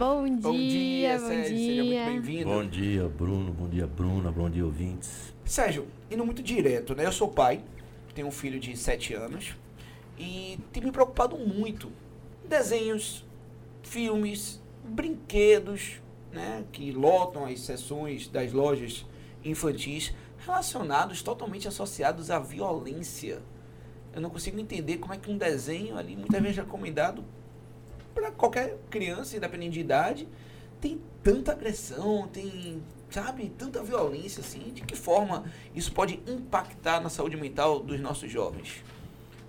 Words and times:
Bom 0.00 0.24
dia, 0.24 0.40
bom 0.40 0.52
dia. 0.52 1.18
Bom 1.18 1.26
Sérgio, 1.26 1.56
dia. 1.56 1.66
seja 1.66 1.84
muito 1.84 2.04
bem-vindo. 2.06 2.44
Bom 2.46 2.66
dia, 2.66 3.06
Bruno. 3.06 3.52
Bom 3.52 3.68
dia, 3.68 3.86
Bruna. 3.86 4.32
Bom 4.32 4.48
dia, 4.48 4.64
ouvintes. 4.64 5.34
Sérgio, 5.44 5.86
indo 6.10 6.24
muito 6.24 6.42
direto, 6.42 6.94
né? 6.94 7.04
Eu 7.04 7.12
sou 7.12 7.28
pai, 7.28 7.62
tenho 8.14 8.26
um 8.26 8.30
filho 8.30 8.58
de 8.58 8.74
7 8.74 9.12
anos 9.12 9.54
e 10.18 10.58
tenho 10.72 10.86
me 10.86 10.92
preocupado 10.92 11.36
muito. 11.36 11.92
Desenhos, 12.48 13.26
filmes, 13.82 14.62
brinquedos, 14.82 16.00
né? 16.32 16.64
Que 16.72 16.92
lotam 16.92 17.44
as 17.44 17.60
sessões 17.60 18.26
das 18.26 18.54
lojas 18.54 19.04
infantis 19.44 20.14
relacionados, 20.38 21.20
totalmente 21.20 21.68
associados 21.68 22.30
à 22.30 22.38
violência. 22.38 23.42
Eu 24.14 24.22
não 24.22 24.30
consigo 24.30 24.58
entender 24.58 24.96
como 24.96 25.12
é 25.12 25.18
que 25.18 25.30
um 25.30 25.36
desenho 25.36 25.98
ali, 25.98 26.16
muitas 26.16 26.40
vezes 26.40 26.56
recomendado 26.56 27.22
para 28.20 28.30
qualquer 28.32 28.76
criança, 28.90 29.36
independente 29.36 29.72
de 29.72 29.80
idade, 29.80 30.28
tem 30.80 31.00
tanta 31.22 31.52
agressão, 31.52 32.28
tem, 32.28 32.82
sabe, 33.10 33.50
tanta 33.56 33.82
violência 33.82 34.40
assim. 34.40 34.72
De 34.74 34.82
que 34.82 34.94
forma 34.94 35.44
isso 35.74 35.90
pode 35.92 36.20
impactar 36.26 37.00
na 37.00 37.08
saúde 37.08 37.36
mental 37.36 37.80
dos 37.80 37.98
nossos 37.98 38.30
jovens? 38.30 38.84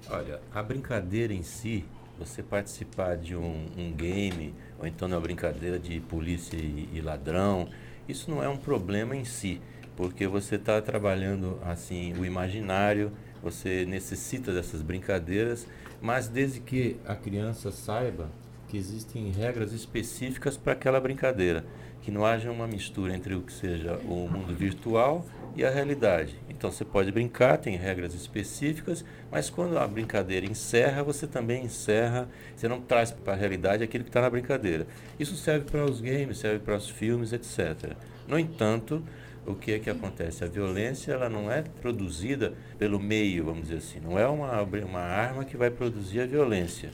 Olha, 0.10 0.42
a 0.54 0.64
brincadeira 0.64 1.34
em 1.34 1.44
si, 1.44 1.84
você 2.18 2.42
participar 2.42 3.18
de 3.18 3.36
um, 3.36 3.66
um 3.78 3.92
game, 3.92 4.54
ou 4.80 4.88
então 4.88 5.08
uma 5.08 5.20
brincadeira 5.20 5.78
de 5.78 6.00
polícia 6.00 6.56
e, 6.56 6.88
e 6.94 7.02
ladrão, 7.02 7.68
isso 8.08 8.32
não 8.32 8.42
é 8.42 8.48
um 8.48 8.58
problema 8.58 9.16
em 9.16 9.26
si, 9.26 9.62
porque 9.98 10.28
você 10.28 10.56
está 10.56 10.82
trabalhando 10.82 11.60
assim 11.64 12.14
o 12.14 12.26
imaginário, 12.26 13.12
você 13.44 13.86
necessita 13.86 14.54
dessas 14.54 14.82
brincadeiras, 14.82 15.68
mas 16.02 16.28
desde 16.28 16.60
que 16.60 16.98
a 17.06 17.16
criança 17.16 17.72
saiba 17.72 18.30
que 18.72 18.78
existem 18.78 19.30
regras 19.32 19.74
específicas 19.74 20.56
para 20.56 20.72
aquela 20.72 20.98
brincadeira, 20.98 21.66
que 22.02 22.10
não 22.10 22.26
haja 22.26 22.50
uma 22.50 22.66
mistura 22.66 23.14
entre 23.14 23.36
o 23.36 23.42
que 23.42 23.52
seja 23.52 23.98
o 24.06 24.30
mundo 24.30 24.56
virtual 24.56 25.26
e 25.58 25.66
a 25.66 25.70
realidade. 25.70 26.38
Então 26.50 26.72
você 26.72 26.86
pode 26.86 27.12
brincar, 27.12 27.58
tem 27.58 27.76
regras 27.76 28.14
específicas, 28.14 29.04
mas 29.30 29.50
quando 29.50 29.78
a 29.78 29.86
brincadeira 29.86 30.46
encerra, 30.46 31.04
você 31.04 31.28
também 31.28 31.66
encerra, 31.66 32.30
você 32.56 32.70
não 32.70 32.80
traz 32.80 33.12
para 33.12 33.34
a 33.34 33.36
realidade 33.36 33.84
aquilo 33.84 34.06
que 34.06 34.10
está 34.10 34.22
na 34.22 34.30
brincadeira. 34.30 34.88
Isso 35.20 35.36
serve 35.36 35.66
para 35.70 35.84
os 35.84 36.00
games, 36.00 36.38
serve 36.38 36.60
para 36.60 36.78
os 36.78 36.90
filmes, 36.90 37.34
etc. 37.34 37.98
No 38.26 38.40
entanto, 38.40 39.04
o 39.46 39.54
que 39.54 39.74
é 39.74 39.80
que 39.80 39.90
acontece? 39.90 40.46
A 40.46 40.48
violência 40.48 41.12
ela 41.12 41.28
não 41.28 41.52
é 41.52 41.62
produzida 41.82 42.54
pelo 42.80 43.02
meio, 43.02 43.44
vamos 43.44 43.64
dizer 43.64 43.80
assim, 43.80 44.00
não 44.00 44.18
é 44.18 44.26
uma, 44.26 44.62
uma 44.62 45.02
arma 45.02 45.44
que 45.44 45.58
vai 45.58 45.70
produzir 45.70 46.22
a 46.22 46.26
violência 46.26 46.90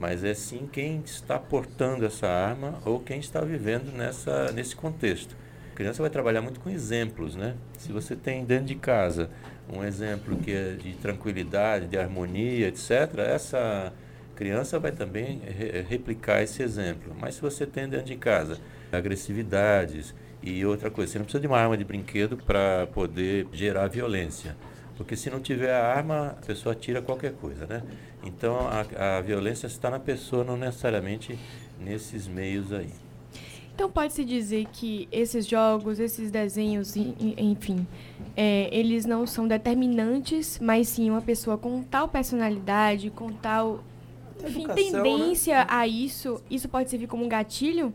mas 0.00 0.24
é 0.24 0.34
sim 0.34 0.68
quem 0.70 1.00
está 1.04 1.38
portando 1.38 2.04
essa 2.04 2.26
arma 2.26 2.78
ou 2.84 3.00
quem 3.00 3.20
está 3.20 3.40
vivendo 3.40 3.92
nessa, 3.92 4.50
nesse 4.52 4.74
contexto. 4.74 5.36
A 5.72 5.76
criança 5.76 6.02
vai 6.02 6.10
trabalhar 6.10 6.40
muito 6.40 6.60
com 6.60 6.70
exemplos, 6.70 7.34
né? 7.34 7.54
Se 7.78 7.90
você 7.90 8.14
tem 8.14 8.44
dentro 8.44 8.66
de 8.66 8.74
casa 8.74 9.30
um 9.68 9.82
exemplo 9.82 10.36
que 10.36 10.52
é 10.52 10.72
de 10.74 10.92
tranquilidade, 10.94 11.86
de 11.86 11.98
harmonia, 11.98 12.68
etc., 12.68 13.18
essa 13.18 13.92
criança 14.36 14.78
vai 14.78 14.92
também 14.92 15.40
re 15.40 15.82
replicar 15.82 16.42
esse 16.42 16.62
exemplo. 16.62 17.14
Mas 17.18 17.36
se 17.36 17.40
você 17.40 17.66
tem 17.66 17.88
dentro 17.88 18.06
de 18.06 18.16
casa 18.16 18.58
agressividades 18.92 20.14
e 20.42 20.64
outra 20.64 20.90
coisa, 20.90 21.12
você 21.12 21.18
não 21.18 21.24
precisa 21.24 21.40
de 21.40 21.46
uma 21.46 21.58
arma 21.58 21.76
de 21.76 21.84
brinquedo 21.84 22.36
para 22.36 22.86
poder 22.88 23.46
gerar 23.52 23.88
violência. 23.88 24.54
Porque 24.96 25.16
se 25.16 25.28
não 25.28 25.40
tiver 25.40 25.72
a 25.72 25.84
arma, 25.86 26.36
a 26.40 26.46
pessoa 26.46 26.74
tira 26.74 27.02
qualquer 27.02 27.32
coisa, 27.34 27.66
né? 27.66 27.82
Então 28.22 28.56
a, 28.68 29.16
a 29.18 29.20
violência 29.20 29.66
está 29.66 29.90
na 29.90 29.98
pessoa, 29.98 30.44
não 30.44 30.56
necessariamente 30.56 31.38
nesses 31.80 32.28
meios 32.28 32.72
aí. 32.72 32.90
Então 33.74 33.90
pode-se 33.90 34.24
dizer 34.24 34.66
que 34.72 35.08
esses 35.10 35.46
jogos, 35.46 35.98
esses 35.98 36.30
desenhos, 36.30 36.94
enfim, 36.96 37.84
é, 38.36 38.68
eles 38.70 39.04
não 39.04 39.26
são 39.26 39.48
determinantes, 39.48 40.60
mas 40.60 40.88
sim 40.88 41.10
uma 41.10 41.20
pessoa 41.20 41.58
com 41.58 41.82
tal 41.82 42.06
personalidade, 42.06 43.10
com 43.10 43.32
tal 43.32 43.82
enfim, 44.38 44.64
Educação, 44.64 45.02
tendência 45.02 45.56
né? 45.56 45.66
a 45.68 45.88
isso, 45.88 46.40
isso 46.48 46.68
pode 46.68 46.88
servir 46.88 47.08
como 47.08 47.24
um 47.24 47.28
gatilho? 47.28 47.92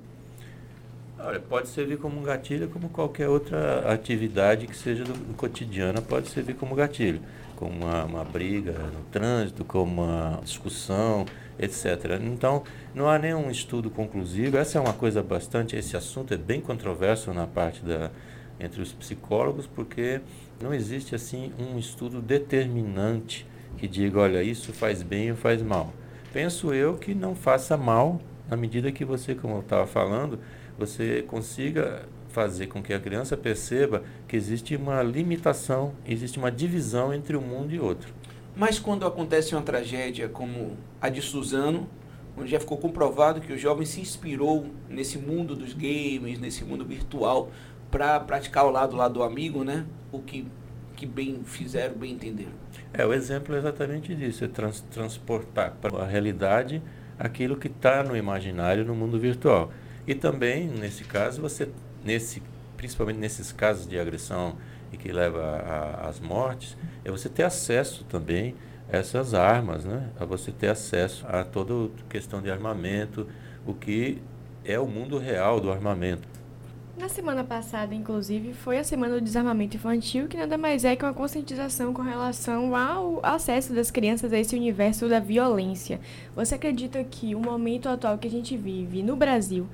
Olha, 1.21 1.39
pode 1.39 1.67
servir 1.67 1.97
como 1.97 2.17
um 2.17 2.23
gatilho, 2.23 2.69
como 2.69 2.87
qualquer 2.87 3.27
outra 3.27 3.91
atividade 3.91 4.65
que 4.65 4.75
seja 4.75 5.03
do, 5.03 5.11
do 5.11 5.33
cotidiano 5.33 6.01
pode 6.01 6.29
servir 6.29 6.55
como 6.55 6.73
gatilho, 6.73 7.19
como 7.57 7.85
uma, 7.85 8.05
uma, 8.05 8.23
briga 8.23 8.71
no 8.71 9.03
trânsito, 9.11 9.65
como 9.65 10.01
uma 10.01 10.39
discussão, 10.41 11.25
etc. 11.59 12.19
Então, 12.21 12.63
não 12.95 13.09
há 13.09 13.19
nenhum 13.19 13.51
estudo 13.51 13.89
conclusivo. 13.89 14.57
Essa 14.57 14.77
é 14.77 14.81
uma 14.81 14.93
coisa 14.93 15.21
bastante, 15.21 15.75
esse 15.75 15.97
assunto 15.97 16.33
é 16.33 16.37
bem 16.37 16.61
controverso 16.61 17.33
na 17.33 17.45
parte 17.45 17.83
da 17.83 18.09
entre 18.57 18.81
os 18.81 18.91
psicólogos, 18.93 19.67
porque 19.67 20.21
não 20.61 20.73
existe 20.73 21.15
assim 21.15 21.51
um 21.57 21.77
estudo 21.77 22.21
determinante 22.21 23.45
que 23.77 23.87
diga, 23.87 24.19
olha, 24.19 24.43
isso 24.43 24.73
faz 24.73 25.01
bem 25.01 25.31
ou 25.31 25.37
faz 25.37 25.61
mal. 25.61 25.93
Penso 26.33 26.73
eu 26.73 26.95
que 26.95 27.13
não 27.13 27.35
faça 27.35 27.77
mal 27.77 28.19
na 28.49 28.57
medida 28.57 28.91
que 28.91 29.05
você, 29.05 29.33
como 29.35 29.55
eu 29.55 29.59
estava 29.61 29.87
falando, 29.87 30.39
você 30.79 31.23
consiga 31.27 32.07
fazer 32.29 32.67
com 32.67 32.81
que 32.81 32.93
a 32.93 32.99
criança 32.99 33.35
perceba 33.35 34.03
que 34.27 34.35
existe 34.35 34.75
uma 34.75 35.01
limitação, 35.03 35.93
existe 36.05 36.37
uma 36.37 36.51
divisão 36.51 37.13
entre 37.13 37.35
um 37.35 37.41
mundo 37.41 37.73
e 37.73 37.79
outro. 37.79 38.13
Mas 38.55 38.79
quando 38.79 39.05
acontece 39.05 39.55
uma 39.55 39.61
tragédia 39.61 40.29
como 40.29 40.77
a 41.01 41.09
de 41.09 41.21
Suzano, 41.21 41.87
onde 42.37 42.51
já 42.51 42.59
ficou 42.59 42.77
comprovado 42.77 43.41
que 43.41 43.51
o 43.51 43.57
jovem 43.57 43.85
se 43.85 43.99
inspirou 43.99 44.67
nesse 44.87 45.17
mundo 45.17 45.55
dos 45.55 45.73
games, 45.73 46.39
nesse 46.39 46.63
mundo 46.63 46.85
virtual, 46.85 47.51
para 47.91 48.19
praticar 48.19 48.63
ao 48.63 48.71
lado 48.71 48.95
lá 48.95 49.07
do 49.07 49.23
amigo, 49.23 49.63
né? 49.63 49.85
O 50.11 50.19
que, 50.19 50.47
que 50.95 51.05
bem 51.05 51.41
fizeram, 51.43 51.95
bem 51.95 52.13
entenderam. 52.13 52.51
É, 52.93 53.05
o 53.05 53.13
exemplo 53.13 53.55
é 53.55 53.57
exatamente 53.57 54.15
disso, 54.15 54.45
é 54.45 54.47
trans, 54.47 54.81
transportar 54.91 55.75
para 55.81 56.03
a 56.03 56.05
realidade 56.05 56.81
aquilo 57.17 57.57
que 57.57 57.67
está 57.67 58.03
no 58.03 58.15
imaginário 58.15 58.85
no 58.85 58.95
mundo 58.95 59.19
virtual. 59.19 59.71
E 60.09 60.15
também, 60.15 60.65
nesse 60.65 61.03
caso, 61.03 61.39
você, 61.39 61.69
nesse, 62.03 62.41
principalmente 62.75 63.17
nesses 63.17 63.51
casos 63.51 63.87
de 63.87 63.99
agressão 63.99 64.55
e 64.91 64.97
que 64.97 65.11
leva 65.11 65.99
às 66.01 66.19
mortes, 66.19 66.75
é 67.05 67.11
você 67.11 67.29
ter 67.29 67.43
acesso 67.43 68.03
também 68.05 68.55
a 68.91 68.97
essas 68.97 69.35
armas, 69.35 69.85
né? 69.85 70.09
a 70.19 70.25
você 70.25 70.51
ter 70.51 70.69
acesso 70.69 71.27
a 71.27 71.43
toda 71.43 71.91
questão 72.09 72.41
de 72.41 72.49
armamento, 72.49 73.27
o 73.67 73.73
que 73.75 74.19
é 74.65 74.79
o 74.79 74.87
mundo 74.87 75.19
real 75.19 75.59
do 75.59 75.71
armamento. 75.71 76.27
Na 76.97 77.07
semana 77.07 77.43
passada, 77.43 77.93
inclusive, 77.93 78.51
foi 78.53 78.79
a 78.79 78.83
Semana 78.83 79.13
do 79.13 79.21
Desarmamento 79.21 79.77
Infantil, 79.77 80.27
que 80.27 80.35
nada 80.35 80.57
mais 80.57 80.83
é 80.83 80.95
que 80.95 81.05
uma 81.05 81.13
conscientização 81.13 81.93
com 81.93 82.01
relação 82.01 82.75
ao 82.75 83.19
acesso 83.23 83.73
das 83.73 83.91
crianças 83.91 84.33
a 84.33 84.39
esse 84.39 84.55
universo 84.55 85.07
da 85.07 85.19
violência. 85.19 86.01
Você 86.35 86.55
acredita 86.55 87.01
que 87.03 87.35
o 87.35 87.39
momento 87.39 87.87
atual 87.87 88.17
que 88.17 88.27
a 88.27 88.31
gente 88.31 88.57
vive 88.57 89.03
no 89.03 89.15
Brasil 89.15 89.69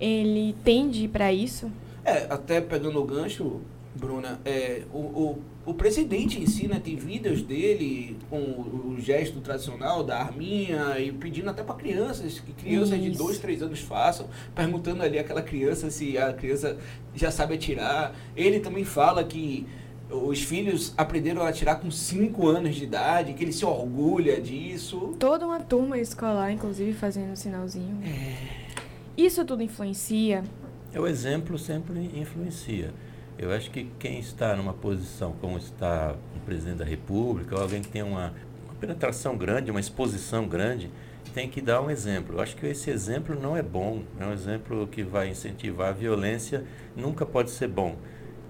ele 0.00 0.54
tende 0.64 1.06
para 1.06 1.32
isso? 1.32 1.70
É, 2.04 2.26
até 2.30 2.60
pegando 2.60 3.00
o 3.00 3.04
gancho, 3.04 3.60
Bruna, 3.94 4.40
é, 4.44 4.82
o, 4.92 4.98
o, 4.98 5.38
o, 5.66 5.74
presidente 5.74 6.40
em 6.40 6.46
si, 6.46 6.66
né, 6.66 6.80
tem 6.82 6.96
vídeos 6.96 7.42
dele 7.42 8.16
com 8.30 8.38
o, 8.38 8.94
o 8.94 9.00
gesto 9.00 9.40
tradicional 9.40 10.02
da 10.02 10.20
arminha 10.20 10.98
e 10.98 11.12
pedindo 11.12 11.50
até 11.50 11.62
para 11.62 11.74
crianças, 11.74 12.38
que 12.40 12.52
crianças 12.52 12.98
Isso. 12.98 13.10
de 13.10 13.18
dois, 13.18 13.38
três 13.38 13.62
anos 13.62 13.80
façam, 13.80 14.28
perguntando 14.54 15.02
ali 15.02 15.18
aquela 15.18 15.42
criança 15.42 15.90
se 15.90 16.16
a 16.16 16.32
criança 16.32 16.78
já 17.14 17.30
sabe 17.30 17.54
atirar. 17.54 18.14
Ele 18.34 18.60
também 18.60 18.84
fala 18.84 19.22
que 19.24 19.66
os 20.10 20.42
filhos 20.42 20.92
aprenderam 20.96 21.42
a 21.42 21.48
atirar 21.48 21.80
com 21.80 21.90
5 21.90 22.46
anos 22.48 22.74
de 22.74 22.84
idade, 22.84 23.32
que 23.34 23.44
ele 23.44 23.52
se 23.52 23.64
orgulha 23.64 24.40
disso. 24.40 25.14
Toda 25.18 25.46
uma 25.46 25.60
turma 25.60 25.98
escolar, 25.98 26.50
inclusive, 26.50 26.92
fazendo 26.92 27.32
um 27.32 27.36
sinalzinho. 27.36 27.98
É. 28.04 28.59
Isso 29.20 29.44
tudo 29.44 29.62
influencia? 29.62 30.42
O 30.96 31.06
exemplo 31.06 31.58
sempre 31.58 32.10
influencia. 32.18 32.90
Eu 33.38 33.52
acho 33.52 33.70
que 33.70 33.84
quem 33.98 34.18
está 34.18 34.56
numa 34.56 34.72
posição 34.72 35.34
como 35.38 35.58
está 35.58 36.14
o 36.34 36.40
presidente 36.40 36.78
da 36.78 36.86
República, 36.86 37.54
ou 37.54 37.60
alguém 37.60 37.82
que 37.82 37.88
tem 37.90 38.02
uma, 38.02 38.32
uma 38.64 38.74
penetração 38.80 39.36
grande, 39.36 39.70
uma 39.70 39.78
exposição 39.78 40.48
grande, 40.48 40.90
tem 41.34 41.50
que 41.50 41.60
dar 41.60 41.82
um 41.82 41.90
exemplo. 41.90 42.36
Eu 42.36 42.40
acho 42.40 42.56
que 42.56 42.66
esse 42.66 42.88
exemplo 42.88 43.38
não 43.38 43.54
é 43.54 43.62
bom, 43.62 44.04
é 44.18 44.24
um 44.24 44.32
exemplo 44.32 44.86
que 44.86 45.02
vai 45.02 45.28
incentivar 45.28 45.90
a 45.90 45.92
violência, 45.92 46.64
nunca 46.96 47.26
pode 47.26 47.50
ser 47.50 47.68
bom. 47.68 47.96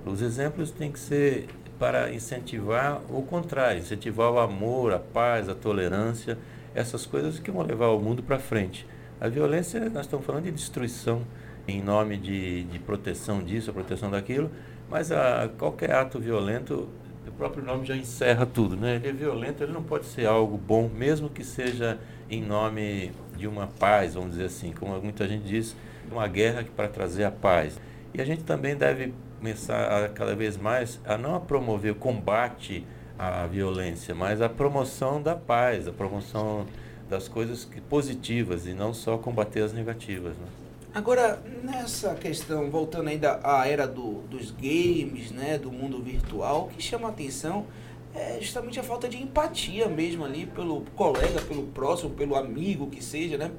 Os 0.07 0.23
exemplos 0.23 0.71
têm 0.71 0.93
que 0.93 1.01
ser 1.01 1.49
para 1.81 2.15
incentivar 2.15 3.03
o 3.09 3.23
contrário, 3.23 3.81
incentivar 3.81 4.31
o 4.31 4.39
amor, 4.39 4.93
a 4.93 5.01
paz, 5.01 5.49
a 5.49 5.55
tolerância, 5.57 6.39
essas 6.77 7.07
coisas 7.07 7.41
que 7.41 7.51
vão 7.51 7.67
levar 7.67 7.89
o 7.89 7.99
mundo 7.99 8.23
para 8.23 8.39
frente. 8.39 8.87
A 9.21 9.29
violência, 9.29 9.91
nós 9.91 10.07
estamos 10.07 10.25
falando 10.25 10.45
de 10.45 10.51
destruição 10.51 11.27
em 11.69 11.83
nome 11.83 12.17
de, 12.17 12.65
de 12.65 12.79
proteção 12.79 13.43
disso, 13.43 13.71
proteção 13.71 14.11
daquilo, 14.11 14.51
mas 14.89 15.13
a, 15.13 15.47
qualquer 15.59 15.93
ato 15.93 16.19
violento, 16.19 16.89
o 17.29 17.33
próprio 17.33 17.63
nome 17.63 17.85
já 17.85 17.95
encerra 17.95 18.47
tudo, 18.47 18.77
né? 18.77 18.97
Ele 18.97 19.09
é 19.09 19.13
violento, 19.13 19.63
ele 19.63 19.73
não 19.73 19.83
pode 19.83 20.07
ser 20.07 20.25
algo 20.27 20.57
bom, 20.57 20.89
mesmo 20.89 21.29
que 21.29 21.45
seja 21.45 21.99
em 22.31 22.43
nome 22.43 23.13
de 23.37 23.47
uma 23.47 23.67
paz, 23.67 24.15
vamos 24.15 24.31
dizer 24.31 24.47
assim, 24.47 24.73
como 24.73 24.99
muita 25.03 25.29
gente 25.29 25.45
diz, 25.45 25.77
uma 26.11 26.27
guerra 26.27 26.65
para 26.75 26.89
trazer 26.89 27.25
a 27.25 27.31
paz. 27.31 27.79
E 28.15 28.23
a 28.23 28.25
gente 28.25 28.43
também 28.43 28.75
deve 28.75 29.13
começar 29.39 30.05
a, 30.05 30.09
cada 30.09 30.35
vez 30.35 30.57
mais 30.57 30.99
a 31.05 31.19
não 31.19 31.35
a 31.35 31.41
promover 31.41 31.93
o 31.93 31.95
combate 31.95 32.87
à 33.19 33.47
violência, 33.47 34.15
mas 34.15 34.41
a 34.41 34.49
promoção 34.49 35.21
da 35.21 35.37
paz, 35.37 35.87
a 35.87 35.93
promoção 35.93 36.67
das 37.11 37.27
coisas 37.27 37.69
positivas 37.89 38.67
e 38.67 38.73
não 38.73 38.95
só 38.95 39.19
combater 39.19 39.63
as 39.63 39.73
negativas. 39.73 40.33
Né? 40.37 40.47
Agora, 40.95 41.43
nessa 41.63 42.15
questão, 42.15 42.71
voltando 42.71 43.09
ainda 43.09 43.41
à 43.43 43.67
era 43.69 43.87
do, 43.87 44.23
dos 44.31 44.53
games, 44.53 45.33
né, 45.33 45.59
do 45.59 45.71
mundo 45.71 46.01
virtual, 46.01 46.69
o 46.71 46.75
que 46.75 46.81
chama 46.81 47.09
a 47.09 47.11
atenção 47.11 47.67
é 48.15 48.39
justamente 48.41 48.79
a 48.81 48.83
falta 48.83 49.09
de 49.09 49.23
empatia 49.23 49.87
mesmo 49.89 50.25
ali 50.25 50.47
pelo 50.47 50.83
colega, 50.97 51.41
pelo 51.43 51.65
próximo, 51.69 52.11
pelo 52.11 52.35
amigo 52.35 52.89
que 52.89 53.03
seja, 53.03 53.37
né? 53.37 53.51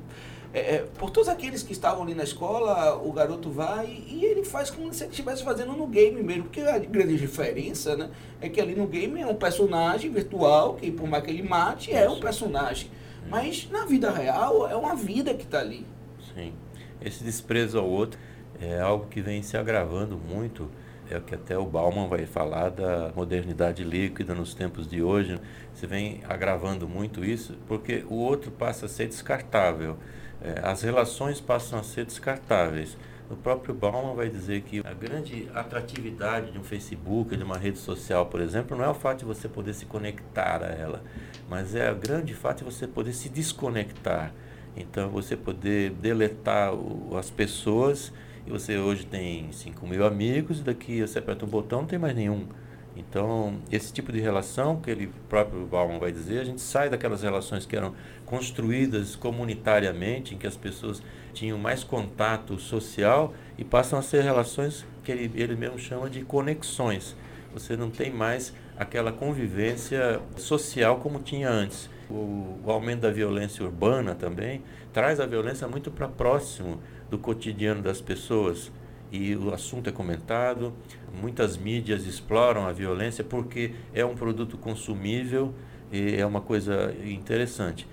É, 0.54 0.60
é, 0.60 0.86
por 0.98 1.10
todos 1.10 1.30
aqueles 1.30 1.64
que 1.64 1.72
estavam 1.72 2.04
ali 2.04 2.14
na 2.14 2.24
escola, 2.24 3.02
o 3.02 3.14
garoto 3.14 3.50
vai 3.50 4.04
e 4.06 4.26
ele 4.26 4.44
faz 4.44 4.70
como 4.70 4.94
se 4.94 5.04
ele 5.04 5.12
estivesse 5.12 5.44
fazendo 5.44 5.72
no 5.72 5.88
game 5.88 6.22
mesmo. 6.22 6.44
Porque 6.44 6.60
a 6.60 6.78
grande 6.78 7.18
diferença 7.18 7.96
né, 7.96 8.10
é 8.42 8.50
que 8.50 8.60
ali 8.60 8.76
no 8.76 8.86
game 8.86 9.22
é 9.22 9.26
um 9.26 9.36
personagem 9.36 10.12
virtual, 10.12 10.76
que 10.76 10.92
por 10.92 11.08
mais 11.08 11.24
que 11.24 11.32
ele 11.32 11.44
mate, 11.44 11.94
é 11.94 12.10
um 12.10 12.20
personagem. 12.20 12.90
Mas 13.30 13.70
na 13.72 13.86
vida 13.86 14.12
real 14.12 14.68
é 14.68 14.76
uma 14.76 14.96
vida 14.96 15.34
que 15.34 15.44
está 15.44 15.60
ali. 15.60 15.86
Sim. 16.34 16.54
Esse 17.02 17.24
desprezo 17.24 17.80
ao 17.80 17.90
outro 17.90 18.20
é 18.60 18.80
algo 18.80 19.08
que 19.08 19.22
vem 19.22 19.42
se 19.42 19.58
agravando 19.58 20.18
muito. 20.18 20.70
É 21.10 21.18
o 21.18 21.22
que 21.22 21.36
até 21.36 21.58
o 21.58 21.66
Bauman 21.66 22.08
vai 22.08 22.26
falar 22.26 22.70
da 22.70 23.12
modernidade 23.16 23.84
líquida 23.84 24.34
nos 24.34 24.54
tempos 24.54 24.88
de 24.88 25.02
hoje. 25.02 25.40
Você 25.74 25.86
vem 25.86 26.22
agravando 26.28 26.88
muito 26.88 27.26
isso, 27.26 27.58
porque 27.68 28.06
o 28.10 28.16
outro 28.16 28.50
passa 28.52 28.86
a 28.86 28.90
ser 28.90 29.08
descartável 29.08 29.98
é, 30.42 30.60
as 30.64 30.82
relações 30.82 31.40
passam 31.40 31.80
a 31.80 31.84
ser 31.84 32.06
descartáveis. 32.06 32.98
O 33.32 33.36
próprio 33.38 33.74
Bauman 33.74 34.14
vai 34.14 34.28
dizer 34.28 34.62
que 34.62 34.82
a 34.86 34.94
grande 34.94 35.50
atratividade 35.56 36.52
de 36.52 36.60
um 36.60 36.64
Facebook, 36.64 37.38
de 37.38 37.44
uma 37.44 37.58
rede 37.58 37.78
social, 37.78 38.26
por 38.26 38.42
exemplo, 38.42 38.76
não 38.76 38.84
é 38.84 38.90
o 38.90 38.94
fato 38.94 39.20
de 39.20 39.26
você 39.26 39.48
poder 39.48 39.74
se 39.74 39.86
conectar 39.86 40.62
a 40.62 40.68
ela, 40.68 41.02
mas 41.50 41.74
é 41.74 41.90
o 41.90 41.96
grande 41.96 42.34
fato 42.34 42.58
de 42.58 42.66
você 42.66 42.86
poder 42.86 43.14
se 43.14 43.30
desconectar. 43.30 44.34
Então, 44.76 45.10
você 45.10 45.38
poder 45.38 45.92
deletar 45.92 46.74
o, 46.74 47.16
as 47.16 47.30
pessoas, 47.30 48.12
e 48.46 48.50
você 48.50 48.78
hoje 48.78 49.06
tem 49.06 49.50
5 49.50 49.88
mil 49.88 50.06
amigos, 50.06 50.60
e 50.60 50.64
daqui 50.64 51.00
você 51.00 51.20
aperta 51.20 51.46
um 51.46 51.50
botão, 51.50 51.82
não 51.82 51.88
tem 51.88 51.98
mais 51.98 52.14
nenhum. 52.14 52.48
Então, 52.96 53.58
esse 53.72 53.94
tipo 53.94 54.12
de 54.12 54.20
relação, 54.20 54.82
que 54.82 54.92
ele 54.92 55.12
próprio 55.30 55.66
Bauman 55.66 55.98
vai 55.98 56.12
dizer, 56.12 56.40
a 56.40 56.44
gente 56.44 56.62
sai 56.62 56.90
daquelas 56.90 57.24
relações 57.24 57.66
que 57.66 57.76
eram 57.76 57.94
construídas 58.26 59.16
comunitariamente, 59.16 60.36
em 60.36 60.38
que 60.38 60.46
as 60.46 60.58
pessoas 60.58 61.02
tinham 61.34 61.58
mais 61.58 61.84
contato 61.84 62.60
social 62.60 63.34
e 63.58 63.64
passam 63.64 63.98
a 63.98 64.02
ser 64.02 64.24
relações 64.24 64.86
que 65.04 65.12
ele, 65.12 65.32
ele 65.42 65.56
mesmo 65.56 65.80
chama 65.80 66.10
de 66.10 66.22
conexões. 66.22 67.16
Você 67.54 67.76
não 67.78 67.90
tem 67.90 68.12
mais 68.12 68.54
aquela 68.78 69.12
convivência 69.12 70.22
social 70.38 70.98
como 70.98 71.20
tinha 71.20 71.50
antes. 71.50 71.90
O, 72.10 72.60
o 72.64 72.72
aumento 72.72 73.02
da 73.02 73.12
violência 73.12 73.64
urbana 73.64 74.16
também 74.16 74.62
traz 74.92 75.20
a 75.20 75.26
violência 75.26 75.68
muito 75.68 75.90
para 75.90 76.08
próximo 76.08 76.82
do 77.10 77.18
cotidiano 77.18 77.82
das 77.82 78.02
pessoas 78.02 78.72
e 79.12 79.36
o 79.36 79.54
assunto 79.54 79.90
é 79.90 79.92
comentado. 79.92 80.74
Muitas 81.22 81.58
mídias 81.58 82.06
exploram 82.06 82.66
a 82.66 82.72
violência 82.72 83.24
porque 83.24 83.74
é 83.94 84.06
um 84.06 84.16
produto 84.16 84.58
consumível 84.58 85.54
e 85.92 86.16
é 86.16 86.26
uma 86.26 86.42
coisa 86.42 86.96
interessante. 87.04 87.88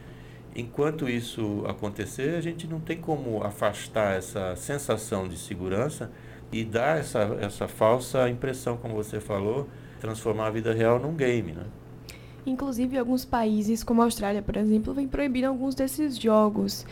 Enquanto 0.55 1.09
isso 1.09 1.65
acontecer, 1.67 2.37
a 2.37 2.41
gente 2.41 2.67
não 2.67 2.81
tem 2.81 2.99
como 2.99 3.45
afastar 3.45 4.17
essa 4.17 4.55
sensação 4.57 5.29
de 5.29 5.37
segurança 5.37 6.11
e 6.51 6.65
dar 6.65 6.99
essa, 6.99 7.37
essa 7.41 7.69
falsa 7.69 8.29
impressão, 8.29 8.77
como 8.77 8.95
você 8.95 9.21
falou, 9.21 9.69
transformar 10.01 10.47
a 10.47 10.51
vida 10.51 10.73
real 10.73 10.99
num 10.99 11.15
game, 11.15 11.53
né? 11.53 11.65
Inclusive, 12.47 12.97
alguns 12.97 13.25
países, 13.25 13.85
como 13.85 14.01
a 14.01 14.05
Austrália, 14.05 14.43
por 14.43 14.57
exemplo, 14.57 14.95
vem 14.95 15.07
proibindo 15.07 15.47
alguns 15.47 15.75
desses 15.75 16.19
jogos. 16.19 16.87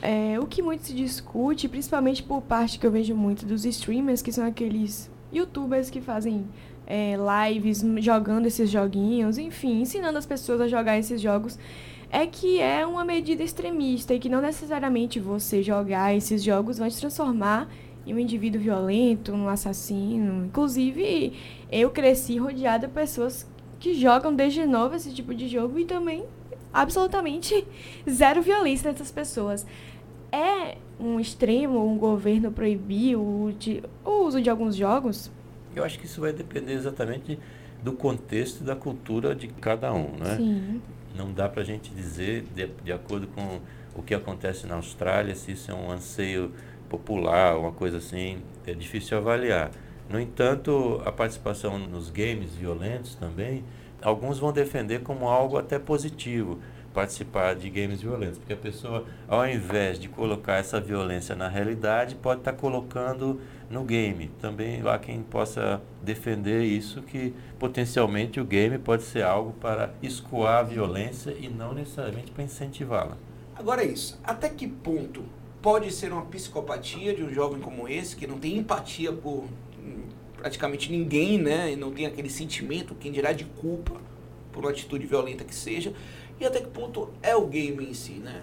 É, 0.00 0.38
o 0.40 0.46
que 0.46 0.62
muito 0.62 0.86
se 0.86 0.94
discute, 0.94 1.68
principalmente 1.68 2.22
por 2.22 2.42
parte 2.42 2.78
que 2.78 2.86
eu 2.86 2.90
vejo 2.90 3.14
muito 3.14 3.46
dos 3.46 3.64
streamers, 3.64 4.22
que 4.22 4.32
são 4.32 4.44
aqueles 4.44 5.10
youtubers 5.32 5.90
que 5.90 6.00
fazem 6.00 6.46
é, 6.86 7.14
lives 7.16 7.84
jogando 7.98 8.46
esses 8.46 8.70
joguinhos, 8.70 9.38
enfim, 9.38 9.82
ensinando 9.82 10.18
as 10.18 10.26
pessoas 10.26 10.60
a 10.60 10.68
jogar 10.68 10.98
esses 10.98 11.20
jogos, 11.20 11.58
é 12.10 12.26
que 12.26 12.60
é 12.60 12.84
uma 12.86 13.04
medida 13.04 13.42
extremista 13.42 14.12
e 14.12 14.18
que 14.18 14.28
não 14.28 14.40
necessariamente 14.40 15.18
você 15.18 15.62
jogar 15.62 16.14
esses 16.14 16.42
jogos 16.42 16.78
vai 16.78 16.90
te 16.90 16.98
transformar 16.98 17.68
em 18.06 18.12
um 18.12 18.18
indivíduo 18.18 18.60
violento, 18.60 19.32
um 19.32 19.48
assassino. 19.48 20.44
Inclusive, 20.44 21.32
eu 21.70 21.90
cresci 21.90 22.36
rodeada 22.36 22.86
de 22.86 22.92
pessoas 22.92 23.46
que 23.82 23.94
jogam 23.94 24.32
desde 24.32 24.64
novo 24.64 24.94
esse 24.94 25.12
tipo 25.12 25.34
de 25.34 25.48
jogo 25.48 25.76
e 25.76 25.84
também 25.84 26.24
absolutamente 26.72 27.66
zero 28.08 28.40
violência 28.40 28.88
nessas 28.88 29.10
pessoas 29.10 29.66
é 30.30 30.76
um 31.00 31.18
extremo 31.18 31.84
um 31.84 31.98
governo 31.98 32.52
proibir 32.52 33.16
o, 33.16 33.52
de, 33.58 33.82
o 34.04 34.24
uso 34.24 34.40
de 34.40 34.48
alguns 34.48 34.76
jogos? 34.76 35.32
Eu 35.74 35.82
acho 35.82 35.98
que 35.98 36.06
isso 36.06 36.20
vai 36.20 36.32
depender 36.32 36.74
exatamente 36.74 37.36
do 37.82 37.92
contexto 37.92 38.60
e 38.60 38.64
da 38.64 38.76
cultura 38.76 39.34
de 39.34 39.48
cada 39.48 39.92
um, 39.92 40.16
né? 40.16 40.36
Sim. 40.36 40.80
Não 41.16 41.32
dá 41.32 41.48
para 41.48 41.62
a 41.62 41.64
gente 41.64 41.90
dizer, 41.90 42.44
de, 42.54 42.68
de 42.84 42.92
acordo 42.92 43.26
com 43.26 43.60
o 43.96 44.02
que 44.02 44.14
acontece 44.14 44.64
na 44.64 44.76
Austrália, 44.76 45.34
se 45.34 45.52
isso 45.52 45.72
é 45.72 45.74
um 45.74 45.90
anseio 45.90 46.52
popular, 46.88 47.58
uma 47.58 47.72
coisa 47.72 47.98
assim, 47.98 48.38
é 48.64 48.72
difícil 48.74 49.18
avaliar. 49.18 49.72
No 50.12 50.20
entanto, 50.20 51.00
a 51.06 51.10
participação 51.10 51.78
nos 51.78 52.10
games 52.10 52.54
violentos 52.54 53.14
também, 53.14 53.64
alguns 54.02 54.38
vão 54.38 54.52
defender 54.52 55.00
como 55.00 55.26
algo 55.26 55.56
até 55.56 55.78
positivo 55.78 56.60
participar 56.92 57.54
de 57.54 57.70
games 57.70 58.02
violentos, 58.02 58.36
porque 58.36 58.52
a 58.52 58.56
pessoa, 58.58 59.06
ao 59.26 59.48
invés 59.48 59.98
de 59.98 60.10
colocar 60.10 60.56
essa 60.56 60.78
violência 60.78 61.34
na 61.34 61.48
realidade, 61.48 62.14
pode 62.14 62.40
estar 62.40 62.52
tá 62.52 62.58
colocando 62.58 63.40
no 63.70 63.84
game. 63.84 64.30
Também 64.38 64.82
há 64.86 64.98
quem 64.98 65.22
possa 65.22 65.80
defender 66.02 66.62
isso, 66.62 67.00
que 67.00 67.32
potencialmente 67.58 68.38
o 68.38 68.44
game 68.44 68.76
pode 68.76 69.04
ser 69.04 69.22
algo 69.22 69.52
para 69.52 69.94
escoar 70.02 70.58
a 70.58 70.62
violência 70.62 71.30
e 71.30 71.48
não 71.48 71.72
necessariamente 71.72 72.30
para 72.32 72.44
incentivá-la. 72.44 73.16
Agora 73.56 73.82
é 73.82 73.86
isso, 73.86 74.20
até 74.22 74.50
que 74.50 74.68
ponto 74.68 75.24
pode 75.62 75.90
ser 75.90 76.12
uma 76.12 76.26
psicopatia 76.26 77.14
de 77.14 77.22
um 77.22 77.32
jovem 77.32 77.62
como 77.62 77.88
esse, 77.88 78.14
que 78.14 78.26
não 78.26 78.38
tem 78.38 78.58
empatia 78.58 79.10
por 79.10 79.46
praticamente 80.36 80.90
ninguém, 80.90 81.38
né, 81.38 81.72
e 81.72 81.76
não 81.76 81.92
tem 81.92 82.06
aquele 82.06 82.28
sentimento, 82.28 82.94
quem 82.94 83.12
dirá 83.12 83.32
de 83.32 83.44
culpa, 83.44 84.00
por 84.52 84.64
uma 84.64 84.70
atitude 84.70 85.06
violenta 85.06 85.44
que 85.44 85.54
seja, 85.54 85.92
e 86.40 86.44
até 86.44 86.60
que 86.60 86.68
ponto 86.68 87.10
é 87.22 87.34
o 87.36 87.46
game 87.46 87.84
em 87.84 87.94
si, 87.94 88.14
né? 88.14 88.42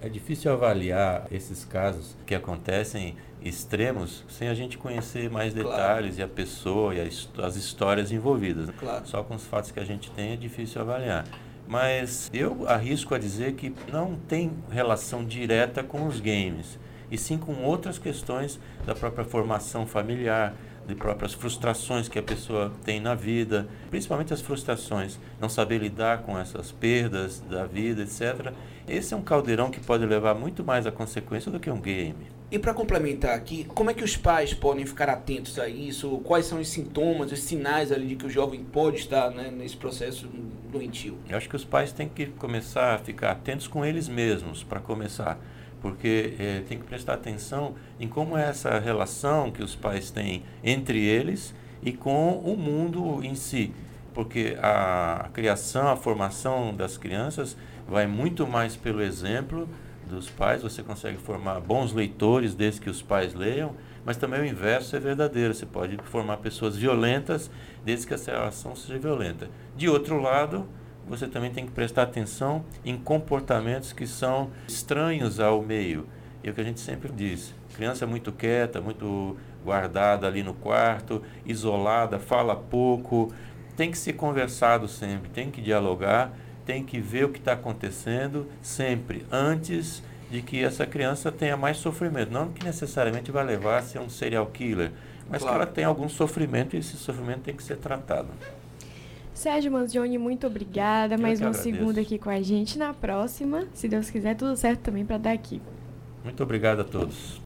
É 0.00 0.08
difícil 0.08 0.52
avaliar 0.52 1.26
esses 1.30 1.64
casos 1.64 2.16
que 2.26 2.34
acontecem 2.34 3.16
extremos 3.44 4.24
sem 4.28 4.48
a 4.48 4.54
gente 4.54 4.78
conhecer 4.78 5.30
mais 5.30 5.52
detalhes 5.52 6.16
claro. 6.16 6.20
e 6.20 6.22
a 6.22 6.28
pessoa 6.28 6.94
e 6.94 7.00
as 7.00 7.56
histórias 7.56 8.12
envolvidas. 8.12 8.70
Claro. 8.78 9.06
Só 9.06 9.22
com 9.22 9.34
os 9.34 9.44
fatos 9.44 9.70
que 9.70 9.80
a 9.80 9.84
gente 9.84 10.10
tem 10.10 10.32
é 10.32 10.36
difícil 10.36 10.80
avaliar. 10.80 11.24
Mas 11.66 12.30
eu 12.32 12.68
arrisco 12.68 13.14
a 13.14 13.18
dizer 13.18 13.54
que 13.54 13.72
não 13.90 14.16
tem 14.28 14.52
relação 14.70 15.24
direta 15.24 15.82
com 15.82 16.06
os 16.06 16.20
games, 16.20 16.78
e 17.12 17.18
sim 17.18 17.36
com 17.36 17.62
outras 17.62 17.98
questões 17.98 18.58
da 18.86 18.94
própria 18.94 19.22
formação 19.22 19.86
familiar, 19.86 20.54
de 20.86 20.94
próprias 20.94 21.34
frustrações 21.34 22.08
que 22.08 22.18
a 22.18 22.22
pessoa 22.22 22.72
tem 22.84 23.00
na 23.00 23.14
vida, 23.14 23.68
principalmente 23.90 24.32
as 24.32 24.40
frustrações, 24.40 25.18
não 25.38 25.48
saber 25.48 25.78
lidar 25.78 26.22
com 26.22 26.38
essas 26.38 26.72
perdas 26.72 27.38
da 27.40 27.66
vida, 27.66 28.02
etc. 28.02 28.54
Esse 28.88 29.12
é 29.12 29.16
um 29.16 29.22
caldeirão 29.22 29.70
que 29.70 29.78
pode 29.78 30.06
levar 30.06 30.34
muito 30.34 30.64
mais 30.64 30.86
a 30.86 30.90
consequência 30.90 31.52
do 31.52 31.60
que 31.60 31.70
um 31.70 31.80
game. 31.80 32.26
E 32.50 32.58
para 32.58 32.74
complementar 32.74 33.34
aqui, 33.34 33.64
como 33.64 33.90
é 33.90 33.94
que 33.94 34.04
os 34.04 34.16
pais 34.16 34.54
podem 34.54 34.84
ficar 34.86 35.08
atentos 35.08 35.58
a 35.58 35.68
isso? 35.68 36.18
Quais 36.24 36.46
são 36.46 36.60
os 36.60 36.68
sintomas, 36.68 37.30
os 37.30 37.40
sinais 37.40 37.92
ali 37.92 38.08
de 38.08 38.16
que 38.16 38.26
o 38.26 38.30
jovem 38.30 38.64
pode 38.64 38.98
estar 38.98 39.30
né, 39.30 39.50
nesse 39.50 39.76
processo 39.76 40.28
doentio? 40.70 41.18
Eu 41.28 41.36
acho 41.36 41.48
que 41.48 41.56
os 41.56 41.64
pais 41.64 41.92
têm 41.92 42.08
que 42.08 42.26
começar 42.26 42.94
a 42.94 42.98
ficar 42.98 43.32
atentos 43.32 43.68
com 43.68 43.84
eles 43.84 44.08
mesmos, 44.08 44.62
para 44.62 44.80
começar 44.80 45.38
porque 45.82 46.34
é, 46.38 46.62
tem 46.68 46.78
que 46.78 46.84
prestar 46.84 47.14
atenção 47.14 47.74
em 47.98 48.08
como 48.08 48.38
é 48.38 48.48
essa 48.48 48.78
relação 48.78 49.50
que 49.50 49.62
os 49.62 49.74
pais 49.74 50.10
têm 50.10 50.44
entre 50.62 51.04
eles 51.04 51.52
e 51.82 51.92
com 51.92 52.38
o 52.38 52.56
mundo 52.56 53.22
em 53.24 53.34
si, 53.34 53.74
porque 54.14 54.56
a 54.62 55.28
criação, 55.34 55.88
a 55.88 55.96
formação 55.96 56.74
das 56.74 56.96
crianças 56.96 57.56
vai 57.88 58.06
muito 58.06 58.46
mais 58.46 58.76
pelo 58.76 59.02
exemplo 59.02 59.68
dos 60.08 60.30
pais, 60.30 60.62
você 60.62 60.82
consegue 60.82 61.18
formar 61.18 61.60
bons 61.60 61.92
leitores 61.92 62.54
desde 62.54 62.80
que 62.80 62.90
os 62.90 63.02
pais 63.02 63.34
leiam, 63.34 63.74
mas 64.04 64.16
também 64.16 64.40
o 64.40 64.44
inverso 64.44 64.94
é 64.94 65.00
verdadeiro, 65.00 65.54
você 65.54 65.66
pode 65.66 65.96
formar 66.04 66.36
pessoas 66.38 66.76
violentas 66.76 67.50
desde 67.84 68.06
que 68.06 68.14
essa 68.14 68.30
relação 68.30 68.76
seja 68.76 68.98
violenta. 68.98 69.48
De 69.76 69.88
outro 69.88 70.20
lado, 70.20 70.66
você 71.06 71.26
também 71.26 71.50
tem 71.50 71.66
que 71.66 71.72
prestar 71.72 72.02
atenção 72.02 72.64
em 72.84 72.96
comportamentos 72.96 73.92
que 73.92 74.06
são 74.06 74.50
estranhos 74.68 75.40
ao 75.40 75.62
meio. 75.62 76.06
E 76.42 76.48
é 76.48 76.50
o 76.50 76.54
que 76.54 76.60
a 76.60 76.64
gente 76.64 76.80
sempre 76.80 77.12
diz: 77.12 77.54
criança 77.74 78.06
muito 78.06 78.32
quieta, 78.32 78.80
muito 78.80 79.36
guardada 79.64 80.26
ali 80.26 80.42
no 80.42 80.54
quarto, 80.54 81.22
isolada, 81.44 82.18
fala 82.18 82.56
pouco. 82.56 83.32
Tem 83.76 83.90
que 83.90 83.98
ser 83.98 84.14
conversado 84.14 84.86
sempre, 84.86 85.30
tem 85.30 85.50
que 85.50 85.60
dialogar, 85.60 86.32
tem 86.66 86.84
que 86.84 87.00
ver 87.00 87.24
o 87.24 87.30
que 87.30 87.38
está 87.38 87.52
acontecendo 87.52 88.46
sempre, 88.60 89.24
antes 89.30 90.02
de 90.30 90.42
que 90.42 90.62
essa 90.62 90.86
criança 90.86 91.32
tenha 91.32 91.56
mais 91.56 91.78
sofrimento. 91.78 92.30
Não 92.30 92.52
que 92.52 92.64
necessariamente 92.64 93.30
vai 93.30 93.44
levar 93.44 93.78
a 93.78 93.82
ser 93.82 93.98
um 93.98 94.08
serial 94.08 94.46
killer, 94.46 94.92
mas 95.28 95.42
claro. 95.42 95.56
que 95.56 95.62
ela 95.62 95.72
tem 95.72 95.84
algum 95.84 96.08
sofrimento 96.08 96.76
e 96.76 96.78
esse 96.78 96.96
sofrimento 96.96 97.40
tem 97.40 97.54
que 97.54 97.62
ser 97.62 97.76
tratado. 97.76 98.28
Sérgio 99.34 99.72
Manzioni, 99.72 100.18
muito 100.18 100.46
obrigada. 100.46 101.16
Mais 101.16 101.40
uma 101.40 101.52
segunda 101.52 102.00
aqui 102.00 102.18
com 102.18 102.30
a 102.30 102.40
gente. 102.42 102.78
Na 102.78 102.92
próxima, 102.92 103.66
se 103.72 103.88
Deus 103.88 104.10
quiser, 104.10 104.36
tudo 104.36 104.56
certo 104.56 104.80
também 104.80 105.04
para 105.04 105.18
dar 105.18 105.32
aqui. 105.32 105.60
Muito 106.22 106.42
obrigado 106.42 106.80
a 106.80 106.84
todos. 106.84 107.40